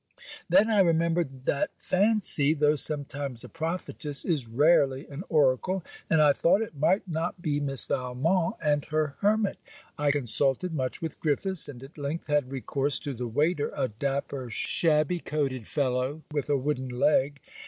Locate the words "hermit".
9.19-9.59